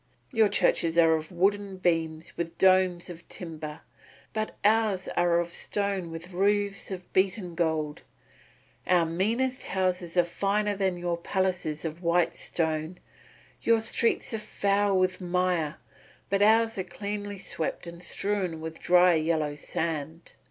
Your 0.33 0.49
churches 0.49 0.97
are 0.97 1.13
of 1.13 1.31
wooden 1.31 1.77
beams 1.77 2.35
with 2.35 2.57
domes 2.57 3.07
of 3.07 3.27
timber, 3.29 3.81
but 4.33 4.55
ours 4.63 5.07
are 5.09 5.39
of 5.39 5.51
stone 5.51 6.09
with 6.09 6.31
roofs 6.33 6.89
of 6.89 7.13
beaten 7.13 7.53
gold. 7.53 8.01
Our 8.87 9.05
meanest 9.05 9.61
houses 9.61 10.17
are 10.17 10.23
finer 10.23 10.75
than 10.75 10.97
your 10.97 11.17
palaces 11.19 11.85
of 11.85 12.01
white 12.01 12.35
stone. 12.35 12.97
Your 13.61 13.79
streets 13.79 14.33
are 14.33 14.39
foul 14.39 14.97
with 14.97 15.21
mire, 15.21 15.75
but 16.31 16.41
ours 16.41 16.79
are 16.79 16.83
cleanly 16.83 17.37
swept 17.37 17.85
and 17.85 18.01
strewn 18.01 18.59
with 18.59 18.79
dry 18.79 19.13
yellow 19.13 19.53
sand. 19.53 20.33